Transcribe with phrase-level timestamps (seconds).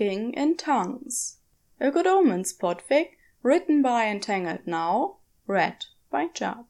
[0.00, 1.40] Speaking in Tongues.
[1.78, 6.64] A Good Omens podfic written by Entangled Now, read by Jubb.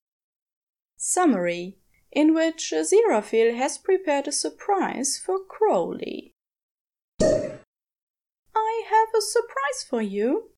[0.96, 1.78] Summary
[2.10, 6.32] in which Aziraphale has prepared a surprise for Crowley.
[7.20, 10.50] I have a surprise for you.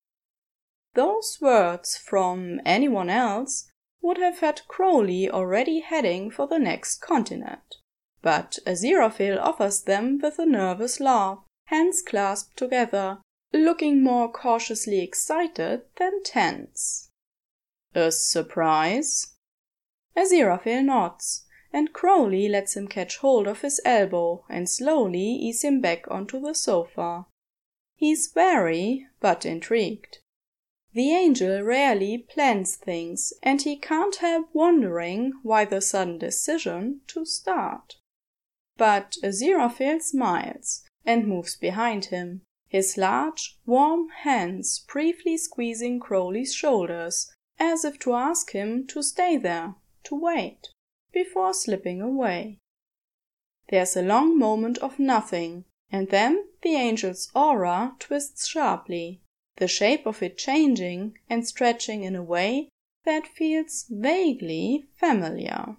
[0.95, 7.75] Those words from anyone else would have had Crowley already heading for the next continent.
[8.23, 11.41] But Aziraphale offers them with a nervous laugh,
[11.73, 13.19] hands clasped together,
[13.51, 17.11] looking more cautiously excited than tense.
[17.95, 19.29] A surprise?
[20.15, 25.81] Aziraphale nods, and Crowley lets him catch hold of his elbow and slowly ease him
[25.81, 27.25] back onto the sofa.
[27.97, 30.19] He's wary, but intrigued.
[30.93, 37.25] The angel rarely plans things, and he can't help wondering why the sudden decision to
[37.25, 37.95] start.
[38.77, 47.33] But Aziraphale smiles and moves behind him, his large, warm hands briefly squeezing Crowley's shoulders,
[47.59, 50.69] as if to ask him to stay there, to wait,
[51.13, 52.59] before slipping away.
[53.69, 59.21] There's a long moment of nothing, and then the angel's aura twists sharply,
[59.57, 62.69] the shape of it changing and stretching in a way
[63.05, 65.77] that feels vaguely familiar.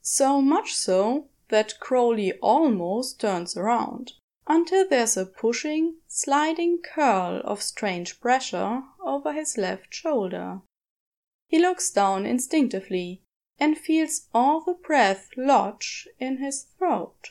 [0.00, 4.12] So much so that Crowley almost turns around,
[4.48, 10.62] until there's a pushing, sliding curl of strange pressure over his left shoulder.
[11.46, 13.22] He looks down instinctively
[13.60, 17.30] and feels all the breath lodge in his throat.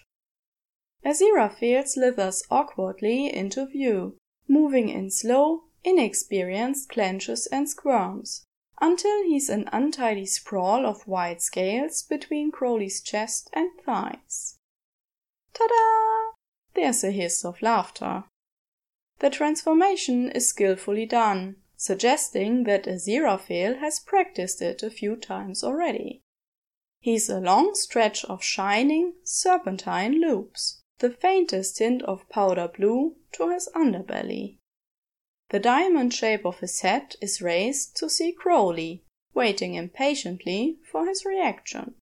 [1.03, 8.43] Aziraphale slithers awkwardly into view, moving in slow, inexperienced clenches and squirms,
[8.79, 14.57] until he's an untidy sprawl of white scales between Crowley's chest and thighs.
[15.53, 16.26] Ta-da!
[16.77, 18.25] There's a hiss of laughter.
[19.17, 26.21] The transformation is skillfully done, suggesting that Aziraphale has practiced it a few times already.
[26.99, 33.49] He's a long stretch of shining, serpentine loops, the faintest hint of powder blue to
[33.49, 34.59] his underbelly.
[35.49, 41.25] The diamond shape of his head is raised to see Crowley, waiting impatiently for his
[41.25, 41.95] reaction.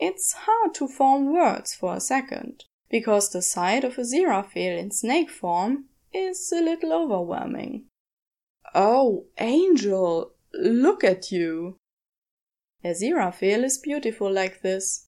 [0.00, 5.30] It's hard to form words for a second, because the sight of Aziraphale in snake
[5.30, 7.84] form is a little overwhelming.
[8.74, 11.76] Oh, Angel, look at you!
[12.84, 15.06] Aziraphale is beautiful like this.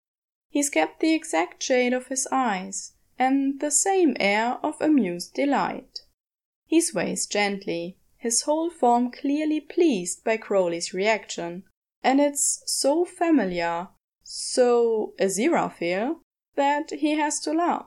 [0.48, 6.00] He's kept the exact shade of his eyes, and the same air of amused delight.
[6.66, 11.64] He sways gently, his whole form clearly pleased by Crowley's reaction,
[12.02, 13.88] and it's so familiar,
[14.22, 16.16] so Aziraphale,
[16.56, 17.86] that he has to love.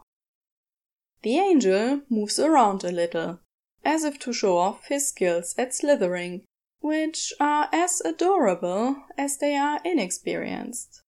[1.21, 3.39] The angel moves around a little,
[3.83, 6.43] as if to show off his skills at slithering,
[6.81, 11.01] which are as adorable as they are inexperienced.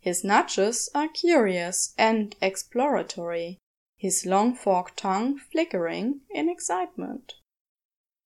[0.00, 3.58] His nudges are curious and exploratory,
[3.96, 7.34] his long forked tongue flickering in excitement.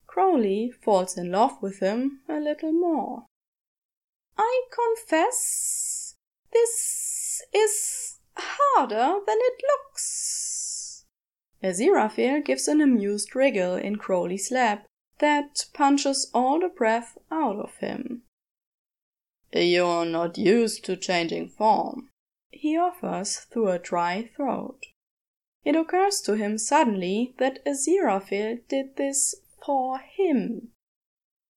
[0.07, 3.25] Crowley falls in love with him a little more.
[4.37, 6.15] I confess
[6.51, 8.02] this is
[8.75, 11.05] harder than it looks.
[11.63, 14.85] Aziraphale gives an amused wriggle in Crowley's lap
[15.19, 18.23] that punches all the breath out of him.
[19.53, 22.09] You're not used to changing form,
[22.51, 24.85] he offers through a dry throat.
[25.63, 29.35] It occurs to him suddenly that Aziraphale did this
[29.65, 30.69] for him.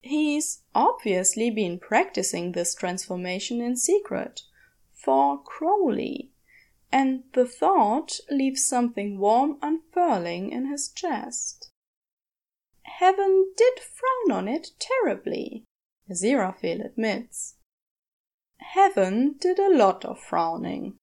[0.00, 4.42] He's obviously been practicing this transformation in secret
[4.92, 6.30] for Crowley,
[6.92, 11.70] and the thought leaves something warm unfurling in his chest.
[12.84, 15.64] Heaven did frown on it terribly,
[16.10, 17.56] Aziraphale admits.
[18.58, 20.96] Heaven did a lot of frowning.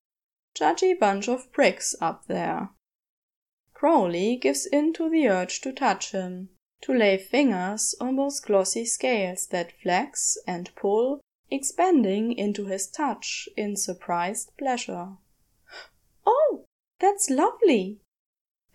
[0.56, 2.70] Judgy bunch of pricks up there.
[3.74, 6.50] Crowley gives in to the urge to touch him,
[6.82, 11.20] to lay fingers on those glossy scales that flex and pull,
[11.52, 15.18] expanding into his touch in surprised pleasure.
[17.00, 18.00] That's lovely!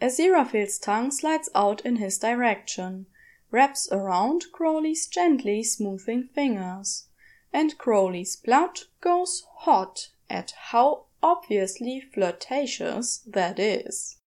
[0.01, 3.07] Aziraphale's tongue slides out in his direction,
[3.51, 7.09] wraps around Crowley's gently smoothing fingers
[7.53, 14.19] and Crowley's blood goes hot at how obviously flirtatious that is.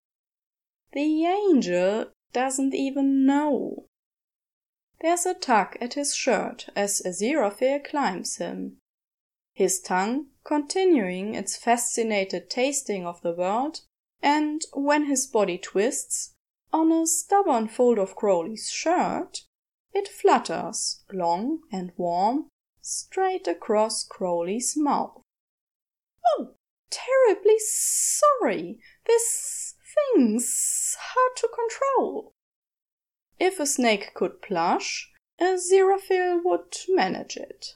[0.92, 3.86] The angel doesn't even know.
[5.00, 8.78] There's a tug at his shirt as Aziraphale climbs him.
[9.54, 13.80] His tongue continuing its fascinated tasting of the world,
[14.22, 16.34] and when his body twists,
[16.72, 19.42] on a stubborn fold of Crowley's shirt,
[19.92, 22.48] it flutters, long and warm,
[22.80, 25.20] straight across Crowley's mouth.
[26.26, 26.54] Oh,
[26.90, 28.80] terribly sorry.
[29.06, 32.32] This thing's hard to control.
[33.38, 37.74] If a snake could plush, a Aziraphale would manage it.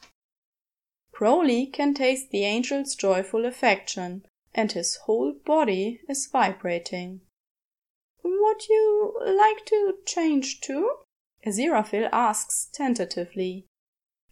[1.16, 7.22] Crowley can taste the angel's joyful affection, and his whole body is vibrating.
[8.22, 10.94] Would you like to change too?
[11.46, 13.64] Aziraphale asks tentatively.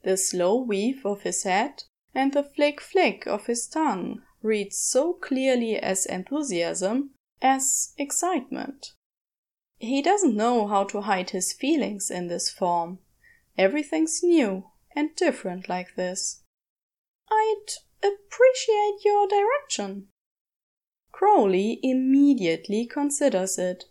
[0.02, 1.84] The slow weave of his head
[2.14, 8.92] and the flick flick of his tongue read so clearly as enthusiasm as excitement.
[9.78, 12.98] He doesn't know how to hide his feelings in this form.
[13.56, 14.64] Everything's new
[14.94, 16.42] and different like this.
[17.36, 17.66] I'd
[18.02, 20.08] appreciate your direction.
[21.10, 23.84] Crowley immediately considers it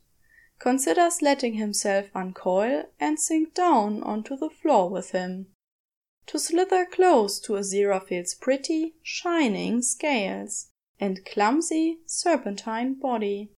[0.60, 5.48] considers letting himself uncoil and sink down onto the floor with him.
[6.28, 10.70] To slither close to Aziraphale's pretty, shining scales
[11.02, 13.52] and clumsy, serpentine body.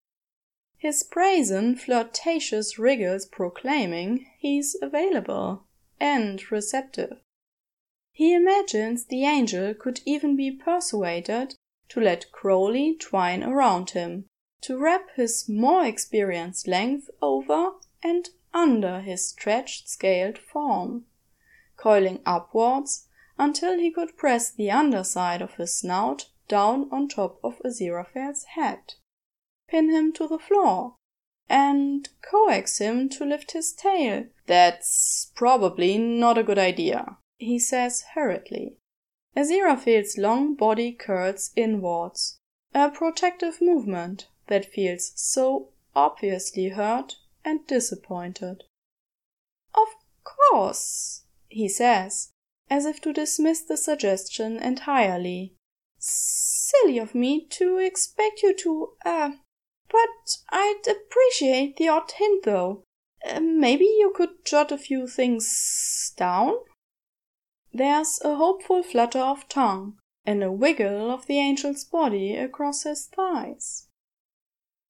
[0.77, 5.67] His brazen, flirtatious wriggles proclaiming he's available
[5.99, 7.17] and receptive.
[8.15, 11.55] He imagines the angel could even be persuaded
[11.89, 14.27] to let Crowley twine around him
[14.61, 21.07] to wrap his more experienced length over and under his stretched scaled form,
[21.75, 27.61] coiling upwards until he could press the underside of his snout down on top of
[27.65, 28.93] Aziraphale's head,
[29.67, 30.95] pin him to the floor,
[31.49, 34.27] and coax him to lift his tail.
[34.45, 38.77] That's probably not a good idea, he says hurriedly.
[39.35, 42.39] Aziraphale's long body curls inwards,
[42.73, 48.63] a protective movement that feels so obviously hurt and disappointed.
[49.73, 49.87] Of
[50.23, 52.31] course, he says,
[52.69, 55.55] as if to dismiss the suggestion entirely.
[55.99, 59.31] Silly of me to expect you to, uh,
[59.89, 62.83] but I'd appreciate the odd hint though.
[63.25, 66.55] Uh, maybe you could jot a few things down?
[67.77, 73.07] There's a hopeful flutter of tongue and a wiggle of the angel's body across his
[73.07, 73.87] thighs.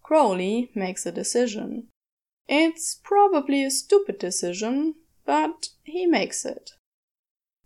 [0.03, 1.87] Crowley makes a decision.
[2.47, 4.93] It's probably a stupid decision,
[5.25, 6.73] but he makes it.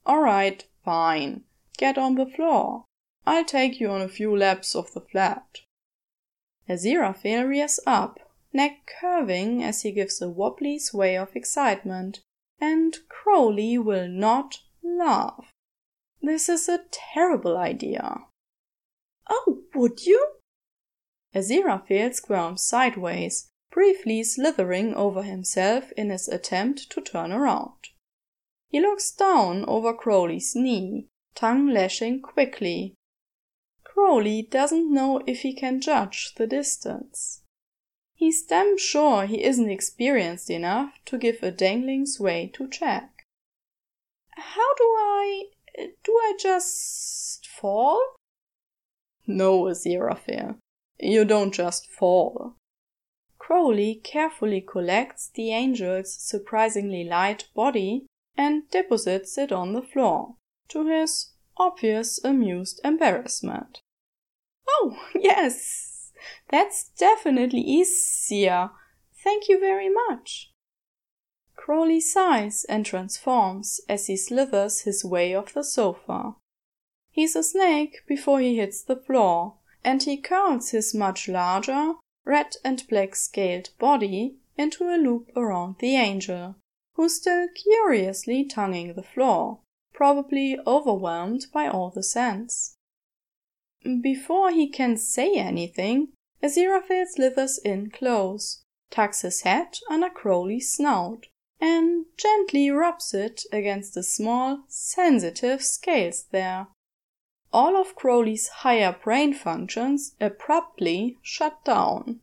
[0.06, 1.44] All right, fine.
[1.78, 2.86] Get on the floor.
[3.28, 5.64] I'll take you on a few laps of the flat.
[6.70, 8.22] Aziraphale rears up,
[8.54, 12.22] neck curving as he gives a wobbly sway of excitement,
[12.62, 15.54] and Crowley will not laugh.
[16.22, 18.26] This is a terrible idea.
[19.30, 20.36] Oh, would you?
[21.34, 27.90] Aziraphale squirms sideways, briefly slithering over himself in his attempt to turn around.
[28.70, 32.96] He looks down over Crowley's knee, tongue lashing quickly.
[33.84, 37.42] Crowley doesn't know if he can judge the distance.
[38.14, 43.26] He's damn sure he isn't experienced enough to give a dangling sway to Jack.
[44.32, 44.69] How
[45.76, 46.34] do I.
[46.40, 48.00] just fall?
[49.28, 50.58] No, Aziraphale.
[51.00, 52.56] You don't just fall.
[53.38, 58.06] Crowley carefully collects the angel's surprisingly light body
[58.38, 60.36] and deposits it on the floor,
[60.70, 63.82] to his obvious amused embarrassment.
[64.68, 66.12] Oh, yes,
[66.50, 68.72] that's definitely easier.
[69.24, 70.52] Thank you very much.
[71.70, 76.34] Crowley sighs and transforms as he slithers his way off the sofa.
[77.12, 81.94] He's a snake before he hits the floor, and he curls his much larger,
[82.26, 86.56] red and black scaled body into a loop around the angel,
[86.96, 89.60] who's still curiously tonguing the floor,
[89.94, 92.78] probably overwhelmed by all the scents.
[94.02, 101.28] Before he can say anything, Aziraphale slithers in close, tucks his head under Crowley's snout,
[101.60, 106.68] and gently rubs it against the small, sensitive scales there
[107.52, 112.20] all of Crowley's higher brain functions abruptly shut down.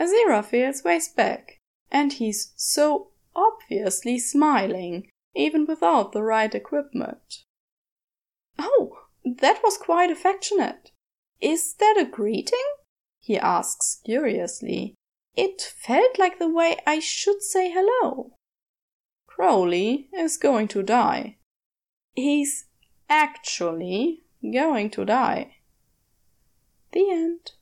[0.00, 1.58] Aziraphale sways back,
[1.90, 7.44] and he's so obviously smiling, even without the right equipment.
[8.58, 10.90] Oh, that was quite affectionate.
[11.40, 12.64] Is that a greeting?
[13.20, 14.94] he asks curiously.
[15.36, 18.36] It felt like the way I should say hello.
[19.26, 21.38] Crowley is going to die.
[22.14, 22.66] He's
[23.08, 25.56] actually going to die.
[26.92, 27.52] The end.